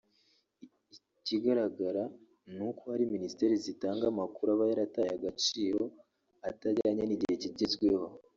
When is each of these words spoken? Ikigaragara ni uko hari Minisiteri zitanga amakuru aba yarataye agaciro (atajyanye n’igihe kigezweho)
Ikigaragara 1.19 2.03
ni 2.55 2.61
uko 2.69 2.83
hari 2.91 3.03
Minisiteri 3.13 3.53
zitanga 3.65 4.03
amakuru 4.07 4.47
aba 4.53 4.65
yarataye 4.71 5.09
agaciro 5.17 5.83
(atajyanye 6.49 7.03
n’igihe 7.05 7.35
kigezweho) 7.41 8.07